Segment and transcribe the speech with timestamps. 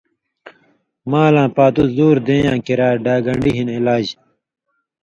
[1.09, 4.05] مالاں پاتُو زُور دے یاں کریا ڈاگݩڈی ہِن علاج